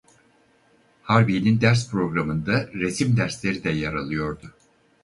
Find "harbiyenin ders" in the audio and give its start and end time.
1.03-1.91